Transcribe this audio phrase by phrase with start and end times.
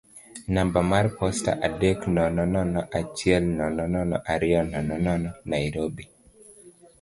[0.55, 6.05] namba mar posta adek nono nono achiel nono nono ariyo nono nono Nairobi.